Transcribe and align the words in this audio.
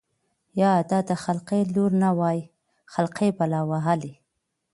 يا 0.61 0.71
دا 0.89 0.99
د 1.09 1.11
خلقي 1.23 1.61
لـور 1.73 1.91
نه 2.03 2.09
وای 2.19 2.39
خـلقۍ 2.93 3.29
بلا 3.37 3.61
وهـلې. 3.69 4.13